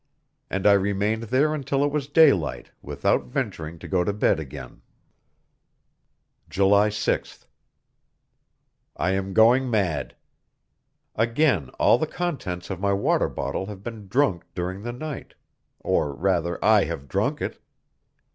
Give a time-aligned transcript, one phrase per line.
[0.49, 4.81] And I remained there until it was daylight, without venturing to go to bed again.
[6.49, 7.45] July 6th.
[8.97, 10.15] I am going mad.
[11.15, 15.35] Again all the contents of my water bottle have been drunk during the night
[15.81, 17.61] or rather, I have drunk it!